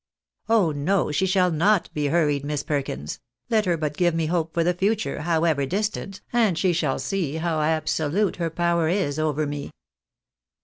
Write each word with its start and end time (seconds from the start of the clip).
"Oh 0.49 0.71
no! 0.71 1.11
she 1.11 1.27
shall 1.27 1.51
not 1.51 1.93
be 1.93 2.05
hiirried. 2.05 2.43
Miss 2.43 2.63
Perkins; 2.63 3.19
let 3.51 3.65
her 3.67 3.77
but 3.77 3.95
give 3.95 4.15
me 4.15 4.25
hope 4.25 4.51
for 4.51 4.63
the 4.63 4.73
future, 4.73 5.21
however 5.21 5.63
distant, 5.67 6.21
and 6.33 6.57
she 6.57 6.73
shall 6.73 6.97
see 6.97 7.35
how 7.35 7.61
ab 7.61 7.85
solute 7.85 8.37
her 8.37 8.49
power 8.49 8.89
is 8.89 9.19
over 9.19 9.45
me." 9.45 9.69